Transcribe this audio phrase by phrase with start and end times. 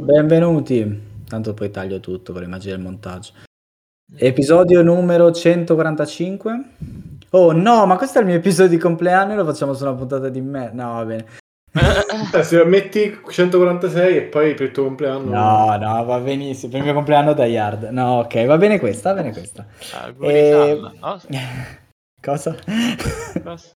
[0.00, 1.02] Benvenuti.
[1.26, 3.32] Tanto poi taglio tutto con l'immagine del montaggio.
[4.16, 6.64] Episodio numero 145.
[7.30, 9.94] Oh no, ma questo è il mio episodio di compleanno e lo facciamo su una
[9.94, 10.70] puntata di me.
[10.72, 11.26] No, va bene.
[12.32, 15.30] Eh, se metti 146 e poi per il tuo compleanno...
[15.30, 16.70] No, no, va benissimo.
[16.70, 17.84] Per il mio compleanno da Yard.
[17.90, 19.66] No, ok, va bene questa, va bene questa.
[20.00, 20.92] Auguri, E- Sam.
[21.00, 21.20] Oh,
[22.20, 22.56] Cosa?
[23.44, 23.75] cosa?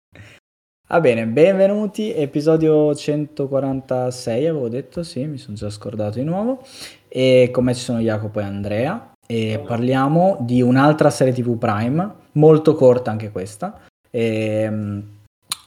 [0.91, 6.63] Va bene, benvenuti, episodio 146 avevo detto, sì, mi sono già scordato di nuovo.
[7.07, 12.11] E con me ci sono Jacopo e Andrea e parliamo di un'altra serie TV Prime,
[12.31, 15.03] molto corta anche questa, ehm,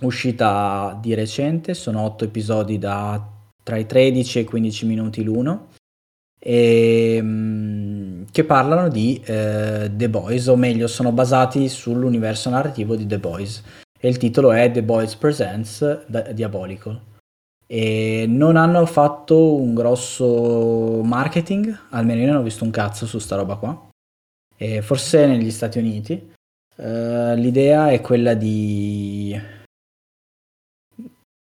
[0.00, 3.24] uscita di recente, sono otto episodi da
[3.62, 5.68] tra i 13 e i 15 minuti l'uno,
[6.40, 13.18] ehm, che parlano di eh, The Boys, o meglio sono basati sull'universo narrativo di The
[13.20, 13.62] Boys
[14.04, 17.00] e il titolo è The Boys Presents Diabolical.
[17.68, 23.20] E non hanno fatto un grosso marketing, almeno io non ho visto un cazzo su
[23.20, 23.90] sta roba qua.
[24.56, 26.32] E forse negli Stati Uniti.
[26.74, 29.40] Eh, l'idea è quella di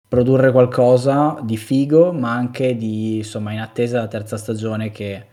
[0.08, 5.28] produrre qualcosa di figo, ma anche di, insomma, in attesa della terza stagione che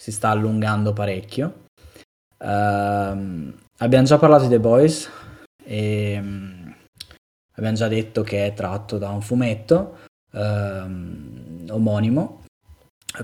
[0.00, 1.64] si sta allungando parecchio.
[2.38, 5.10] Ehm, abbiamo già parlato di The Boys,
[5.72, 6.70] e mm,
[7.54, 10.00] abbiamo già detto che è tratto da un fumetto
[10.32, 12.40] ehm, omonimo.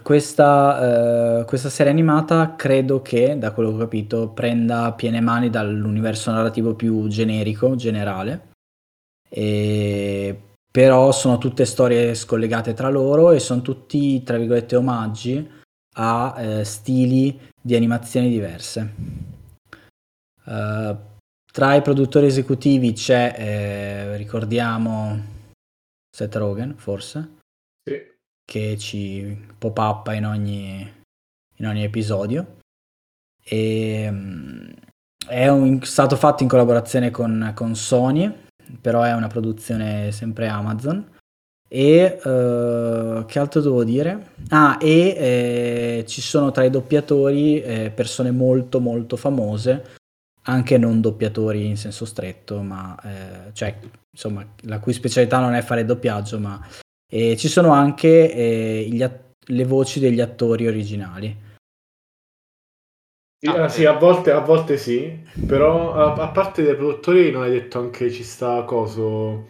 [0.03, 5.51] Questa, eh, questa serie animata credo che, da quello che ho capito, prenda piene mani
[5.51, 8.49] dall'universo narrativo più generico, generale.
[9.29, 10.41] E
[10.71, 15.51] però sono tutte storie scollegate tra loro e sono tutti, tra virgolette, omaggi
[15.97, 18.95] a eh, stili di animazioni diverse.
[20.47, 20.97] Eh,
[21.59, 25.21] tra i produttori esecutivi c'è, eh, ricordiamo,
[26.09, 27.39] Seth Rogen, forse,
[27.83, 28.01] Sì.
[28.45, 30.89] che ci pop-up in ogni,
[31.57, 32.59] in ogni episodio.
[33.43, 34.69] E, mm,
[35.27, 38.33] è un- stato fatto in collaborazione con, con Sony,
[38.81, 41.17] però è una produzione sempre Amazon.
[41.69, 44.29] E eh, che altro devo dire?
[44.51, 49.97] Ah, e eh, ci sono tra i doppiatori eh, persone molto molto famose,
[50.49, 53.79] anche non doppiatori in senso stretto, ma eh, cioè,
[54.11, 56.61] insomma, la cui specialità non è fare doppiaggio, ma
[57.11, 61.47] e ci sono anche eh, att- le voci degli attori originali.
[63.41, 63.87] Sì, Ah, ah, sì, eh.
[63.87, 65.17] a volte, a volte sì,
[65.47, 69.47] però a, a parte dei produttori non hai detto anche ci sta coso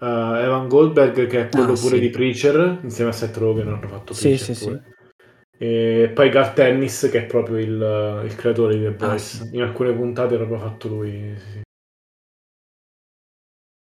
[0.00, 2.00] eh, Evan Goldberg che è quello Ah, pure sì.
[2.00, 4.93] di Preacher insieme a Seth Rogen hanno fatto Sì, Preacher sì, pure.
[5.56, 9.54] E poi Garth Ennis che è proprio il, il creatore di The Ah, Boys sì.
[9.54, 11.62] in alcune puntate l'ha proprio fatto lui sì,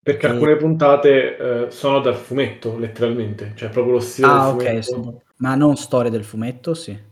[0.02, 1.36] perché E- alcune puntate
[1.66, 5.54] eh, sono dal fumetto letteralmente cioè proprio lo stile Ah, del ok, fumetto sono- ma
[5.54, 7.06] non storie del fumetto, sì.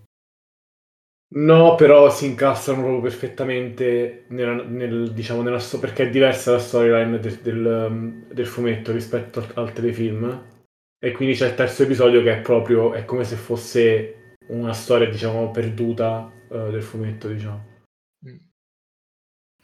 [1.29, 6.59] No, però si incastrano proprio perfettamente nella, nel, diciamo, nella sto- perché è diversa la
[6.59, 10.45] storyline del, del, um, del fumetto rispetto al, al telefilm.
[10.99, 15.09] E quindi c'è il terzo episodio che è proprio, è come se fosse una storia,
[15.09, 17.65] diciamo, perduta eh, del fumetto, diciamo.
[18.29, 18.37] Mm.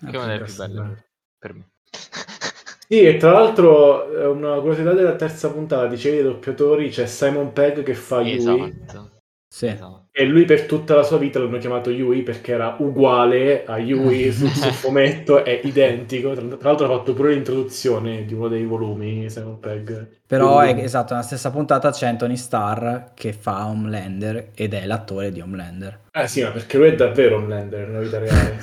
[0.01, 1.07] Ah, Che è una delle più bene.
[1.39, 1.71] per me.
[2.93, 7.83] Sì, e tra l'altro eh, una curiosità della terza puntata, dicevi doppiatori, c'è Simon Pegg
[7.83, 8.21] che fa.
[8.29, 9.22] Esatto.
[9.53, 9.67] Sì.
[9.67, 10.07] esatto.
[10.13, 14.33] E lui per tutta la sua vita l'hanno chiamato Yui perché era uguale a Yui
[14.33, 16.33] sul, sul fumetto, è identico.
[16.33, 20.21] Tra, tra l'altro ha fatto pure l'introduzione di uno dei volumi, Simon Pegg.
[20.27, 25.31] Però è esatto, nella stessa puntata c'è Anthony Starr che fa Homelander ed è l'attore
[25.31, 26.01] di Homelander.
[26.11, 28.57] Eh sì, ma perché lui è davvero un Lander nella vita reale.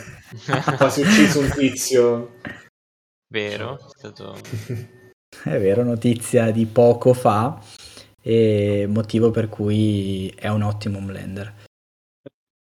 [0.47, 2.31] Ha quasi ucciso un tizio.
[3.31, 3.75] Vero?
[3.75, 4.35] È stato...
[5.43, 7.61] È vero, notizia di poco fa
[8.29, 11.53] e motivo per cui è un ottimo Homelander.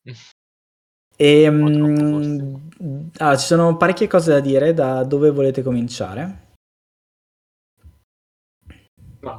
[1.21, 2.55] E, mm,
[3.19, 6.55] ah, ci sono parecchie cose da dire, da dove volete cominciare?
[9.21, 9.39] Ma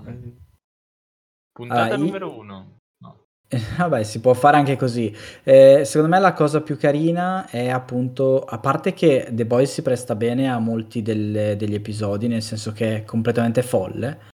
[1.51, 2.77] Puntata Ah, numero uno.
[2.99, 3.23] No.
[3.79, 5.11] Vabbè, si può fare anche così.
[5.43, 9.81] Eh, secondo me la cosa più carina è appunto, a parte che The Boys si
[9.81, 14.29] presta bene a molti delle- degli episodi, nel senso che è completamente folle,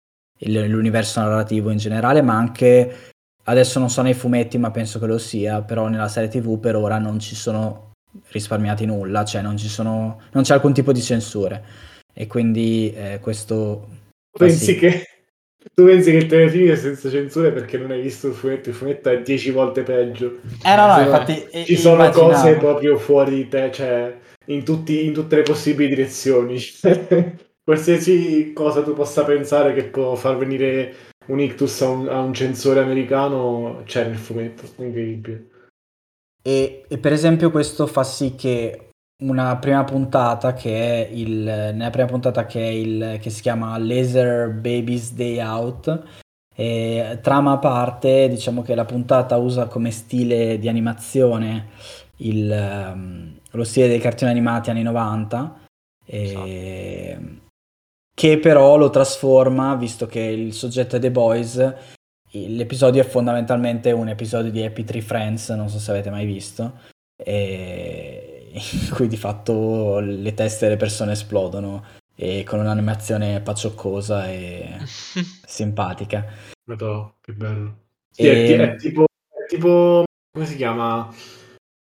[0.44, 3.10] il- l'universo narrativo in generale, ma anche,
[3.44, 6.76] adesso non so nei fumetti, ma penso che lo sia, però nella serie TV per
[6.76, 7.92] ora non ci sono
[8.28, 11.64] risparmiati nulla, cioè non ci sono, non c'è alcun tipo di censure.
[12.12, 13.88] E quindi eh, questo...
[14.38, 14.76] pensi sì.
[14.76, 15.06] che
[15.74, 18.68] tu pensi che il telefilm è senza censure perché non hai visto il fumetto?
[18.68, 20.40] Il fumetto è dieci volte peggio.
[20.62, 21.46] Eh no, no, Ci sono- infatti...
[21.50, 22.30] eh, Ci sono immaginavo.
[22.32, 24.14] cose proprio fuori di te, cioè
[24.46, 26.58] in, tutti- in tutte le possibili direzioni.
[27.64, 30.94] Qualsiasi cosa tu possa pensare che può far venire
[31.26, 35.48] un ictus a un, a un censore americano c'è nel fumetto, incredibile.
[36.42, 38.88] E, e per esempio questo fa sì che
[39.22, 43.78] una prima puntata che è il nella prima puntata che è il che si chiama
[43.78, 46.02] Laser Babies Day Out
[46.52, 51.68] e trama a parte diciamo che la puntata usa come stile di animazione
[52.16, 55.60] il, um, lo stile dei cartoni animati anni 90
[56.04, 57.18] e,
[58.14, 61.74] che però lo trasforma visto che il soggetto è The Boys
[62.30, 66.80] l'episodio è fondamentalmente un episodio di Happy Tree Friends non so se avete mai visto
[67.16, 74.76] e in cui di fatto le teste delle persone esplodono e con un'animazione paccioccosa e
[75.46, 76.26] simpatica.
[76.64, 77.76] Madonna, che bello.
[78.10, 78.56] Sì, e...
[78.56, 81.08] è, è, tipo, è, tipo, come si chiama?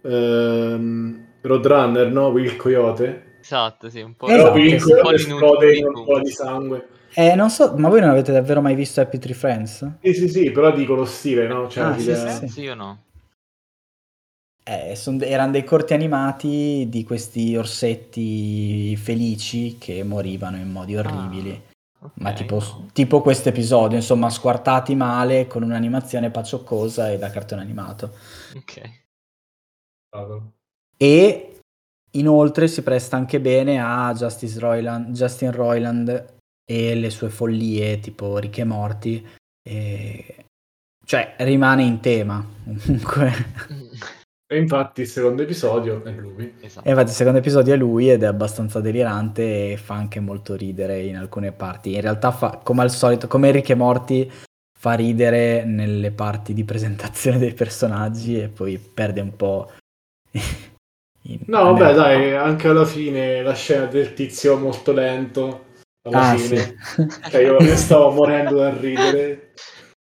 [0.02, 2.28] Um, Roadrunner, no?
[2.28, 3.35] Will Coyote.
[3.46, 4.26] Esatto, sì, un po'.
[4.26, 6.88] Esatto, Will Coyote esplode in un po' di sangue.
[7.14, 9.88] Eh, non so, ma voi non avete davvero mai visto Happy Tree Friends?
[10.02, 11.68] Sì, sì, sì, però dico lo stile, no?
[11.68, 12.48] Cioè, ah, sì, sì, sì.
[12.48, 13.04] sì, io no.
[14.64, 21.50] Eh, son, erano dei corti animati di questi orsetti felici che morivano in modi orribili.
[21.52, 22.88] Ah, okay, Ma tipo, no.
[22.92, 28.10] tipo questo episodio, insomma, squartati male con un'animazione paccioccosa e da cartone animato.
[28.56, 29.04] Ok.
[30.96, 31.55] E
[32.18, 34.14] inoltre si presta anche bene a
[34.58, 36.34] Roiland, Justin Roiland
[36.64, 39.26] e le sue follie tipo Ricche Morti.
[39.62, 40.44] E...
[41.04, 43.32] Cioè, rimane in tema comunque.
[44.48, 46.54] E infatti il secondo episodio è lui.
[46.60, 46.86] Esatto.
[46.86, 50.54] E infatti il secondo episodio è lui ed è abbastanza delirante e fa anche molto
[50.54, 51.94] ridere in alcune parti.
[51.94, 54.30] In realtà fa, come al solito, come Rick e Morty,
[54.78, 59.72] fa ridere nelle parti di presentazione dei personaggi e poi perde un po'...
[61.32, 61.40] in...
[61.46, 65.64] no, vabbè, dai, anche alla fine la scena del tizio molto lento.
[66.02, 66.76] Alla ah, fine.
[66.80, 67.06] Sì.
[67.30, 69.52] Cioè, io stavo morendo da ridere.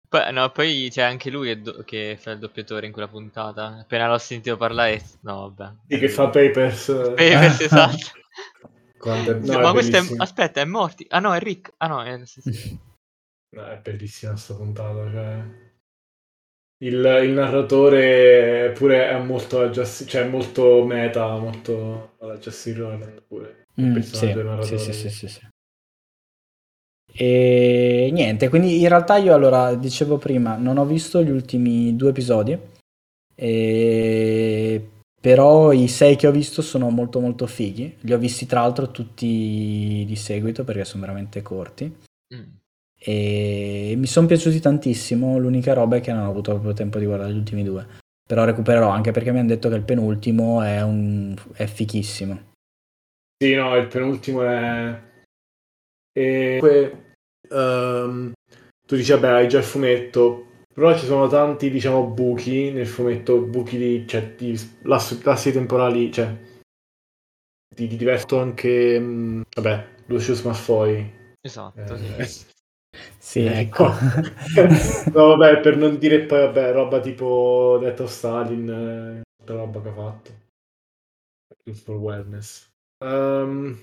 [0.07, 3.79] Poi, no, poi c'è anche lui che, do- che fa il doppiatore in quella puntata.
[3.81, 5.73] Appena l'ho sentito parlare, no, vabbè.
[5.87, 6.85] Sì, che fa Papers.
[7.15, 8.11] Papers, esatto.
[8.97, 9.39] Quando...
[9.39, 10.03] No, ma questo è...
[10.17, 11.05] Aspetta, è Morty.
[11.09, 11.73] Ah no, è Rick.
[11.77, 12.25] Ah no, è...
[12.25, 12.79] Sì, sì.
[13.55, 15.64] no, è bellissima questa puntata, cioè...
[16.79, 23.65] Il, il, narratore pure è molto, just, cioè molto meta, molto alla Justin Roiland pure.
[23.75, 25.47] Il mm, personaggio sì, sì, sì, sì, sì.
[27.17, 32.09] E niente, quindi in realtà io allora dicevo prima, non ho visto gli ultimi due
[32.09, 32.57] episodi,
[33.33, 34.89] e...
[35.21, 37.95] però i sei che ho visto sono molto molto fighi.
[38.01, 41.85] Li ho visti tra l'altro tutti di seguito perché sono veramente corti.
[42.35, 42.64] Mm.
[42.97, 45.37] E mi sono piaciuti tantissimo.
[45.37, 47.85] L'unica roba è che non ho avuto proprio tempo di guardare gli ultimi due.
[48.27, 51.35] Però recupererò anche perché mi hanno detto che il penultimo è, un...
[51.53, 52.53] è fichissimo.
[53.37, 55.01] Sì, no, il penultimo è.
[56.17, 56.59] E
[57.49, 58.31] um,
[58.87, 63.41] tu dici, vabbè, hai già il fumetto, però ci sono tanti, diciamo, buchi nel fumetto,
[63.41, 66.33] buchi di, cioè, di lassi, lassi temporali, cioè,
[67.75, 71.35] ti, ti diverto anche, mh, vabbè, Lucius Malfoy.
[71.41, 72.45] Esatto, eh, sì.
[73.17, 73.85] Sì, ecco.
[75.13, 79.81] no, vabbè, per non dire poi, vabbè, roba tipo Death of Stalin, eh, tutta roba
[79.81, 80.31] che ha fatto.
[81.83, 82.69] For wellness.
[82.99, 83.77] Um,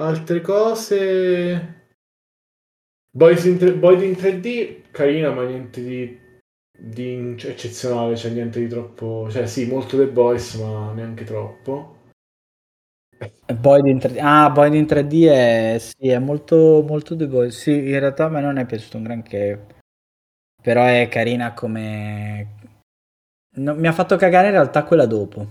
[0.00, 1.74] altre cose...
[3.16, 6.20] Boys in, 3, Boyd in 3D, carina, ma niente di,
[6.78, 9.28] di eccezionale, cioè niente di troppo...
[9.30, 11.95] Cioè sì, molto The Boys, ma neanche troppo.
[13.54, 17.58] Boyd in 3D, ah, Boyd in 3D è, sì, è molto, molto The Boys.
[17.58, 19.66] Sì, in realtà a me non è piaciuto un granché.
[20.62, 22.54] Però è carina come...
[23.56, 25.46] No, mi ha fatto cagare in realtà quella dopo.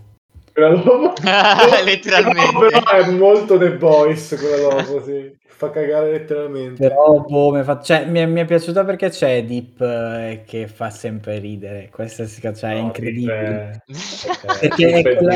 [0.51, 1.13] Quella dopo?
[1.83, 2.51] Letteralmente.
[2.51, 6.87] No, però è molto The Boys quella dopo, sì fa cagare letteralmente.
[6.87, 7.81] Però boh, mi, fa...
[7.81, 11.89] cioè, mi, è, mi, è, piaciuta perché c'è Deep eh, che fa sempre ridere.
[11.89, 13.83] Questa cioè, no, è incredibile.
[13.85, 14.59] È...
[14.59, 15.35] perché è quella,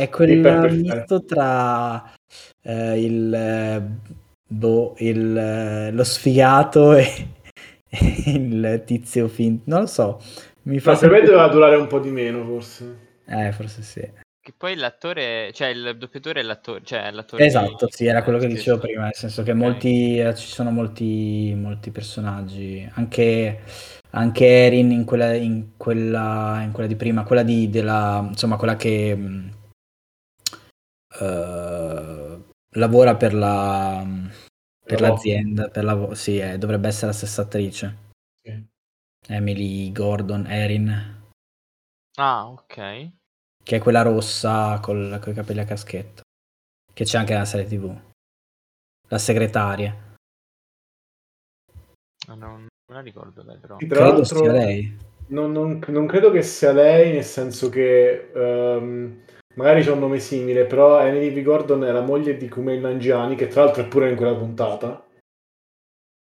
[0.00, 0.38] è quel
[0.72, 2.12] misto tra
[2.62, 3.82] eh, il, eh,
[4.46, 7.06] boh, il, eh, lo sfigato e,
[7.88, 9.64] e, il tizio finto.
[9.66, 10.20] Non lo so.
[10.62, 11.18] Mi fa Ma sempre...
[11.18, 13.08] per me doveva durare un po' di meno, forse.
[13.26, 14.00] Eh, forse sì.
[14.42, 17.92] Che poi l'attore, cioè il doppiatore è l'attore, cioè l'attore Esatto, di...
[17.92, 21.90] sì, era quello che dicevo prima, nel senso che molti, eh, ci sono molti, molti
[21.90, 23.60] personaggi, anche,
[24.10, 28.76] anche Erin in quella, in, quella, in quella di prima, quella di, della, insomma, quella
[28.76, 29.50] che
[31.20, 32.42] uh,
[32.76, 34.04] lavora per la
[34.84, 37.96] per l'azienda, per la, sì, eh, dovrebbe essere la stessa attrice.
[38.42, 38.66] Sì.
[39.28, 41.18] Emily Gordon, Erin.
[42.16, 43.08] Ah, ok
[43.62, 46.22] che è quella rossa con i capelli a caschetto,
[46.92, 47.94] che c'è anche nella serie tv,
[49.08, 49.94] la segretaria.
[52.26, 53.78] Ah, Non, non la ricordo lei però.
[53.78, 54.96] Sì, tra Credo l'altro- sia lei.
[55.28, 59.22] Non, non- non credo che sia lei, nel senso che ehm,
[59.54, 61.42] magari c'è un nome simile, però Emily V.
[61.42, 65.04] Gordon è la moglie di Kumail Nanjiani, che tra l'altro è pure in quella puntata.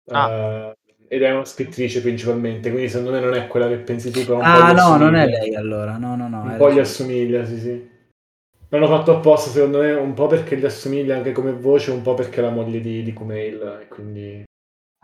[0.09, 0.31] Ah.
[0.31, 0.75] Eh,
[1.09, 4.39] ed è una scrittrice principalmente, quindi secondo me non è quella che pensi tu, però
[4.41, 5.97] Ah no, non è lei allora.
[5.97, 6.41] No, no, no.
[6.41, 7.95] Un po' gli assomiglia, sì, sì.
[8.69, 12.15] L'hanno fatto apposta, secondo me, un po' perché gli assomiglia anche come voce, un po'
[12.15, 14.43] perché è la moglie di, di Kumail, e quindi...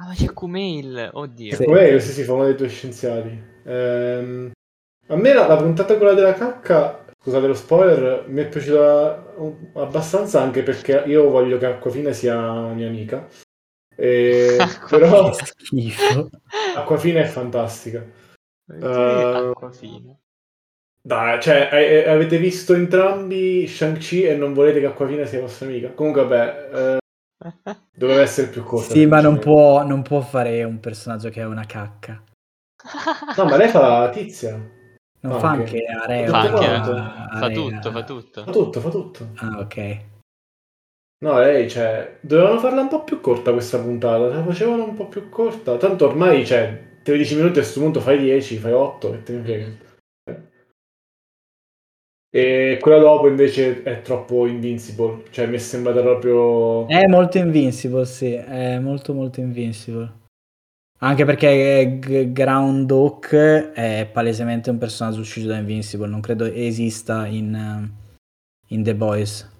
[0.02, 1.56] Ah, ma c'è Kumail, oddio.
[1.56, 1.64] Sì.
[1.64, 3.42] Kumail, sì, sì, fa uno dei due scienziati.
[3.64, 4.52] Ehm,
[5.08, 9.34] a me la, la puntata quella della cacca, scusate lo spoiler, mi è piaciuta
[9.76, 13.26] abbastanza anche perché io voglio che Acquafina sia mia amica.
[13.96, 14.58] E-
[14.90, 16.30] però schifo.
[16.76, 18.06] Acquafina è fantastica.
[18.66, 20.18] Perché Eh, Acquafina.
[21.06, 25.66] Dai, cioè, eh, eh, avete visto entrambi Shang-Chi e non volete che Acquafina sia vostra
[25.68, 25.92] amica?
[25.92, 26.98] Comunque, vabbè, eh,
[27.96, 28.94] doveva essere più corta.
[28.94, 32.22] Sì, ma non può, non può fare un personaggio che è una cacca.
[33.38, 34.73] No, ma lei fa la tizia.
[35.24, 36.28] Non fa anche Area.
[36.28, 36.94] Fa, anche, quanto?
[37.40, 38.44] fa tutto, fa tutto.
[38.44, 39.28] Fa tutto, fa tutto.
[39.36, 39.98] Ah, ok.
[41.24, 45.08] No, lei, cioè, dovevano farla un po' più corta questa puntata, la facevano un po'
[45.08, 45.78] più corta.
[45.78, 49.44] Tanto ormai, cioè, 13 minuti a questo punto fai 10, fai 8 e te ne
[49.44, 49.92] frega.
[52.36, 56.88] E quella dopo invece è troppo invincible, cioè mi è sembrata proprio...
[56.88, 60.23] È molto invincible, sì, è molto molto invincible.
[61.04, 63.36] Anche perché G- Ground Hawk
[63.74, 69.52] è palesemente un personaggio uscito da Invincible, non credo esista in, eh, in The Boys.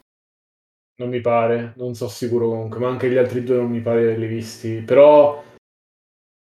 [1.00, 4.00] Non mi pare, non so sicuro comunque, ma anche gli altri due non mi pare
[4.00, 4.84] di averli visti.
[4.84, 5.44] Però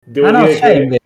[0.04, 0.98] devo ah no, dire c'è che.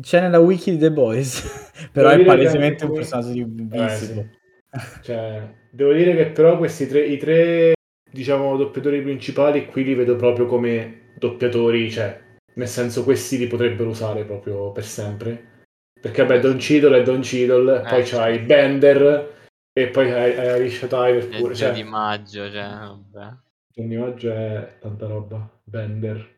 [0.00, 1.42] C'è nella wiki di The Boys,
[1.90, 4.38] però Devo è palesemente un personaggio di Invincible.
[5.02, 7.72] cioè, devo dire che però questi tre, i tre,
[8.08, 12.20] diciamo, doppiatori principali qui li vedo proprio come doppiatori, cioè,
[12.54, 15.54] nel senso questi li potrebbero usare proprio per sempre.
[16.00, 18.14] Perché vabbè, Don Cheadle è Don Cheadle, Eh, poi sì.
[18.14, 19.34] c'hai Bender
[19.72, 23.34] e poi hai, hai Alicia Tyler È pure, il cioè, di maggio, cioè, vabbè.
[23.74, 25.50] Johnny Maggio è tanta roba.
[25.64, 26.34] Bender.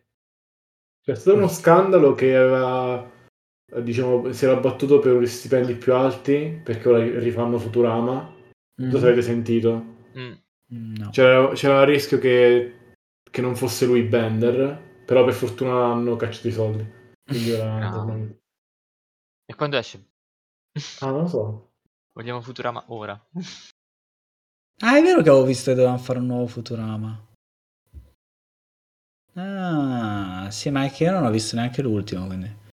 [1.04, 3.08] C'è stato uno scandalo che aveva,
[3.80, 8.34] diciamo, si era battuto per gli stipendi più alti perché ora rifanno Futurama.
[8.76, 8.96] Se Mhm.
[8.96, 9.84] avete sentito.
[10.18, 10.32] Mm.
[10.96, 11.10] No.
[11.10, 12.77] C'era, c'era il rischio che,
[13.30, 16.92] che non fosse lui Bender, però per fortuna hanno cacciato i soldi.
[17.24, 17.92] Quindi ora Ah.
[17.92, 18.36] tornano-
[19.46, 20.06] E quando esce?
[21.00, 21.70] Ah, non lo so.
[22.12, 23.12] Vogliamo Futurama ora.
[24.80, 27.26] Ah, è vero che avevo visto che dovevano fare un nuovo Futurama.
[29.34, 32.66] Ah, sì, ma è che io non ho visto neanche l'ultimo, quindi.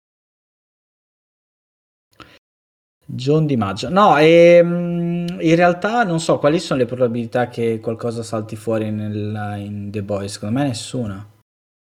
[3.05, 3.89] John Di Maggio.
[3.89, 5.04] No, ehm,
[5.47, 10.01] in realtà non so quali sono le probabilità che qualcosa salti fuori nel- in The
[10.01, 10.33] Boys.
[10.33, 11.31] Secondo me nessuna.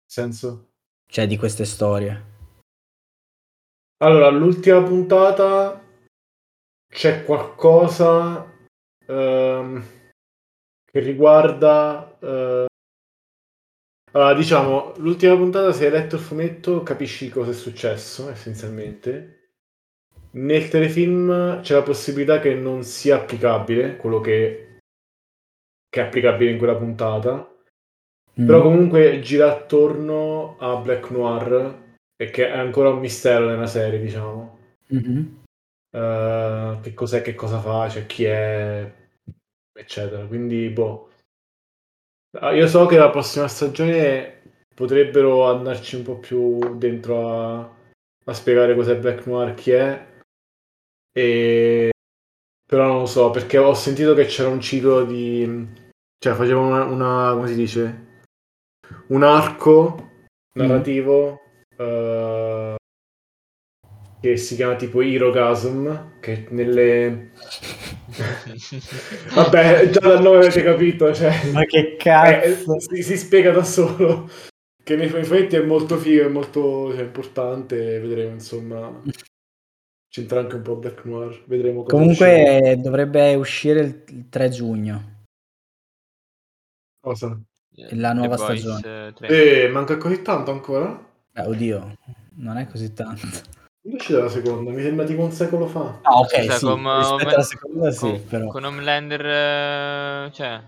[0.05, 0.69] Senso?
[1.05, 2.27] Cioè, di queste storie.
[4.01, 5.83] Allora, l'ultima puntata
[6.87, 8.45] c'è qualcosa
[9.05, 9.83] ehm,
[10.85, 12.17] che riguarda...
[12.19, 12.65] eh,
[14.11, 19.38] Allora, diciamo, l'ultima puntata, se hai letto il fumetto, capisci cosa è successo, essenzialmente.
[20.31, 24.77] Nel telefilm c'è la possibilità che non sia applicabile quello che,
[25.89, 27.51] che è applicabile in quella puntata.
[28.39, 28.45] Mm.
[28.45, 33.99] Però comunque gira attorno a Black Noir e che è ancora un mistero nella serie,
[33.99, 34.57] diciamo.
[34.87, 35.43] Mhm.
[35.91, 38.93] Eh, che cos'è, che cosa fa, cioè chi è,
[39.73, 40.25] eccetera.
[40.25, 41.09] Quindi, boh.
[42.37, 44.41] Ah, Io so che la prossima stagione
[44.75, 47.59] potrebbero andarci un po' più dentro a,
[48.25, 50.07] a spiegare cos'è Black Noir, chi è.
[51.19, 51.89] E...
[52.65, 55.67] Però non lo so, perché ho sentito che c'era un ciclo di...
[56.17, 58.07] Cioè, facevano una, una- come si dice?
[59.07, 60.07] Un arco
[60.53, 61.41] narrativo
[61.77, 62.75] eh,
[64.21, 67.31] che si chiama tipo Herogasm, che nelle...
[69.33, 71.51] Vabbè, già dal nome avete capito, cioè...
[71.51, 72.79] Ma che Eh, cazzo!
[72.79, 74.29] si, si spiega da solo
[74.83, 79.01] che nei fumetti è molto figo, è molto cioè, importante, vedremo insomma
[80.09, 82.29] c'entra anche un po' Black Noir, vedremo cosa uscirà.
[82.35, 85.17] Comunque dovrebbe uscire il il 3 giugno.
[87.01, 87.39] Cosa?
[87.91, 89.13] La nuova The stagione.
[89.21, 89.63] eh.
[89.63, 91.07] Eh, manca così tanto ancora?
[91.33, 91.97] Eh, oddio,
[92.35, 93.25] non è così tanto.
[93.81, 94.71] Dove c'è la seconda?
[94.71, 95.99] Mi sembra tipo un secolo fa.
[96.01, 98.47] Ah, ok, Scusa, sì, con, rispetto Home- alla seconda sì, con- però.
[98.47, 100.63] con Homelander, eh, cioè,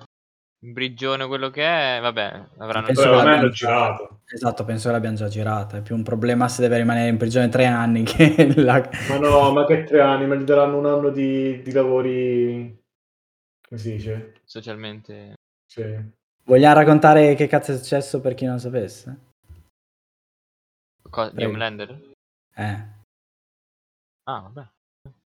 [0.64, 4.21] il Brigione quello che è, vabbè, avranno Penso già- girato.
[4.34, 5.78] Esatto, penso che l'abbiamo già girata.
[5.78, 8.90] È più un problema se deve rimanere in prigione tre anni che la...
[9.10, 12.80] Ma no, ma che tre anni, ma gli daranno un anno di, di lavori...
[13.68, 14.34] Come si dice?
[14.44, 15.36] socialmente.
[15.66, 15.84] Sì.
[16.44, 19.30] Vogliamo raccontare che cazzo è successo per chi non sapesse?
[21.10, 21.46] Co- di.
[21.46, 22.14] Homelander?
[22.56, 22.86] Eh.
[24.24, 24.68] Ah, vabbè.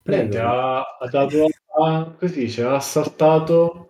[0.05, 0.49] Niente, Prego.
[0.49, 1.45] ha, ha dato
[1.83, 3.90] a, così dice, ha assaltato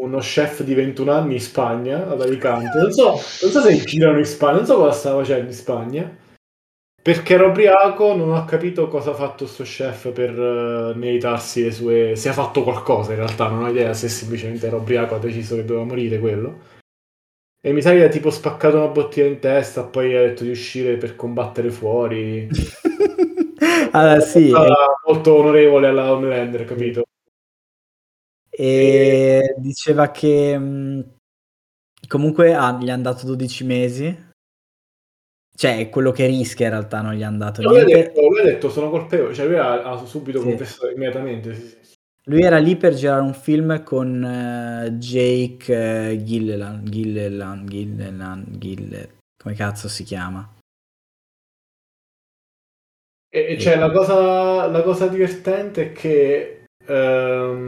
[0.00, 2.78] uno chef di 21 anni in Spagna, ad Alicante.
[2.78, 6.16] Non so, non so se girano in Spagna, non so cosa stava facendo in Spagna.
[7.02, 11.72] Perché era ubriaco, non ho capito cosa ha fatto sto chef per eh, meritarsi le
[11.72, 12.12] sue...
[12.14, 15.56] Se ha fatto qualcosa in realtà, non ho idea se semplicemente era ubriaco, ha deciso
[15.56, 16.58] che doveva morire quello.
[17.62, 20.50] E mi sa che ha tipo spaccato una bottiglia in testa, poi ha detto di
[20.50, 22.48] uscire per combattere fuori.
[23.92, 27.04] allora, sì, Era molto onorevole alla Homelander, capito?
[28.50, 31.14] E diceva che mh,
[32.08, 34.28] comunque ah, gli hanno dato 12 mesi.
[35.54, 38.44] Cioè, quello che rischia in realtà non gli hanno dato Lui ha, detto, lui ha
[38.44, 40.44] detto sono colpevole, cioè lui ha, ha subito Sì.
[40.46, 41.54] confessato immediatamente.
[41.54, 41.94] sì, sì.
[42.24, 49.18] Lui era lì per girare un film con eh, Jake eh, Gillelan, Gillelan, Gillelan, Gille...
[49.42, 50.48] come cazzo si chiama?
[53.28, 57.66] E, e cioè, la cosa, la cosa divertente è che ehm,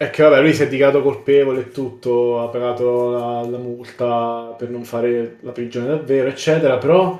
[0.00, 4.54] è che vabbè, lui si è dichiarato colpevole e tutto, ha pagato la, la multa
[4.56, 7.18] per non fare la prigione davvero, eccetera, però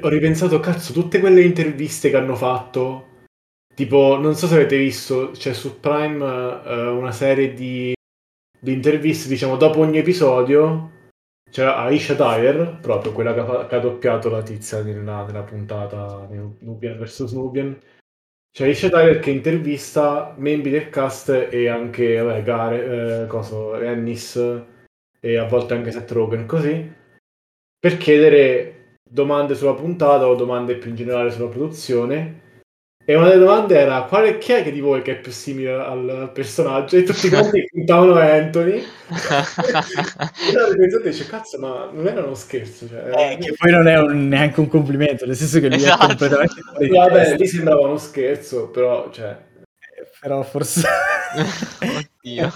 [0.00, 3.26] ho ripensato, cazzo, tutte quelle interviste che hanno fatto,
[3.74, 7.92] tipo, non so se avete visto, c'è su Prime eh, una serie di,
[8.58, 10.92] di interviste, diciamo, dopo ogni episodio
[11.50, 16.26] c'era Aisha Tyler, proprio quella che ha, che ha doppiato la tizia nella, nella puntata
[16.60, 17.78] Nubian vs Nubian.
[18.52, 24.36] C'è Aisha Tyler che intervista membri del cast e anche vabbè, Gare, eh, coso, Ennis
[25.20, 26.92] e a volte anche Seth Rogen, così,
[27.78, 32.48] per chiedere domande sulla puntata o domande più in generale sulla produzione.
[33.10, 35.72] E una delle domande era quale, chi è che di voi che è più simile
[35.72, 36.96] al, personaggio?
[36.96, 38.74] E tutti quanti puntavano Anthony.
[38.74, 42.86] E allora pensate, dice, cazzo, ma non era uno scherzo.
[42.86, 46.04] Cioè, Eh, che poi non è un- neanche un complimento, nel senso che lui Esatto.
[46.04, 46.54] è completamente
[46.88, 49.36] Vabbè, lì sembrava uno scherzo, però, cioè...
[50.20, 50.86] Però forse...
[52.22, 52.52] Oddio.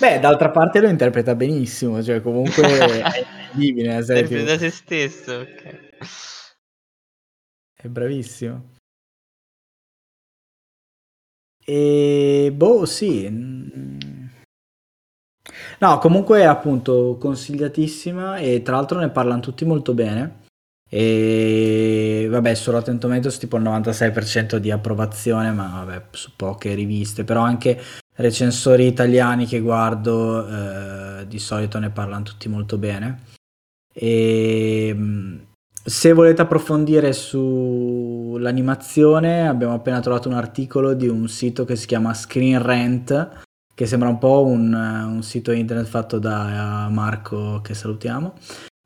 [0.00, 3.14] Beh, d'altra parte lo interpreta benissimo, cioè comunque è
[3.54, 4.42] incredibile TV.
[4.44, 5.76] da se stesso, ok.
[7.76, 8.78] È bravissimo.
[11.70, 13.28] E boh, sì.
[15.78, 20.38] No, comunque appunto consigliatissima e tra l'altro ne parlano tutti molto bene.
[20.88, 27.22] E vabbè, su Rotten Tomatoes tipo il 96% di approvazione, ma vabbè, su poche riviste,
[27.22, 27.80] però anche
[28.16, 33.26] recensori italiani che guardo eh, di solito ne parlano tutti molto bene.
[33.92, 34.96] E
[35.82, 37.12] se volete approfondire
[38.30, 43.42] sull'animazione, abbiamo appena trovato un articolo di un sito che si chiama Screen Rant,
[43.74, 48.34] che sembra un po' un, un sito internet fatto da Marco, che salutiamo,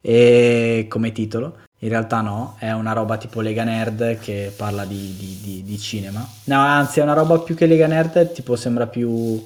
[0.00, 1.58] e come titolo.
[1.80, 5.78] In realtà no, è una roba tipo Lega Nerd che parla di, di- di- di
[5.78, 6.26] cinema.
[6.44, 9.44] No, anzi è una roba più che Lega Nerd, tipo sembra più...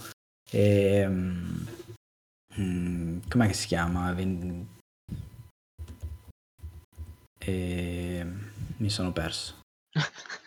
[0.52, 1.66] ehm,
[2.60, 4.12] mm, com'è che si chiama?
[4.12, 4.66] Ven-
[7.40, 8.26] e
[8.76, 9.57] mi sono perso.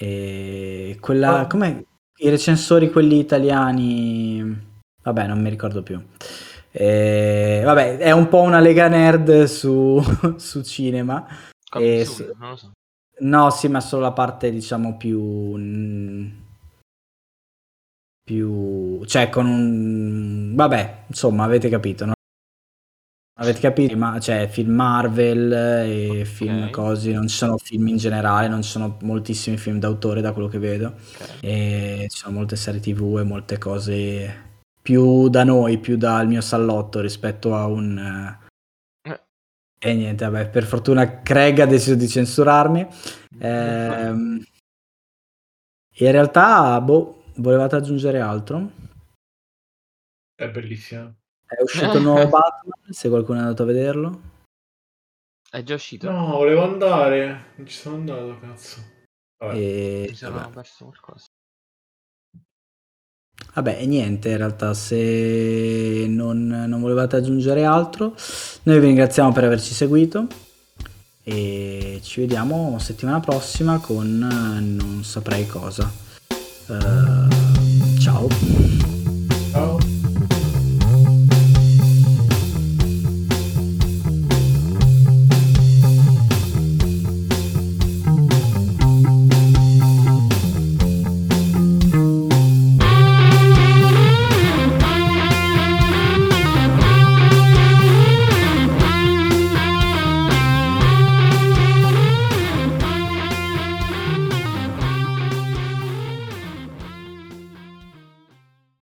[0.00, 1.84] E quella, com'è?
[2.20, 4.56] I recensori, quelli italiani,
[5.02, 6.00] vabbè, non mi ricordo più.
[6.70, 10.00] E, vabbè, è un po' una lega nerd su,
[10.38, 11.26] su cinema.
[11.68, 12.72] Come E su, non lo so.
[13.20, 16.32] No, sì, ma solo la parte, diciamo, più...
[18.22, 19.04] più...
[19.06, 20.54] cioè con un...
[20.54, 22.12] vabbè, insomma, avete capito, no?
[23.40, 23.96] Avete capito?
[23.96, 28.70] Ma c'è film Marvel e film così, non ci sono film in generale, non ci
[28.70, 30.86] sono moltissimi film d'autore da quello che vedo.
[30.88, 31.38] Ok.
[31.42, 34.46] E ci sono molte serie TV e molte cose
[34.82, 37.96] più da noi, più dal mio sallotto rispetto a un...
[39.04, 39.20] eh, Eh.
[39.78, 42.86] E niente, vabbè, per fortuna Craig ha deciso di censurarmi.
[43.38, 44.42] Ehm,
[46.00, 48.70] in realtà, boh, volevate aggiungere altro?
[50.34, 51.14] È bellissima.
[51.48, 54.20] È uscito il nuovo Batman, se qualcuno è andato a vederlo.
[55.50, 56.10] È già uscito?
[56.10, 57.52] No, volevo andare.
[57.56, 58.82] Non ci sono andato, cazzo.
[59.38, 59.56] Vabbè.
[59.56, 60.52] E, Mi sono vabbè.
[60.52, 61.26] perso qualcosa.
[63.54, 68.14] Vabbè, e niente, in realtà se non, non volevate aggiungere altro,
[68.64, 70.26] noi vi ringraziamo per averci seguito
[71.22, 75.90] e ci vediamo settimana prossima con non saprei cosa.
[76.68, 78.77] Eh, ciao.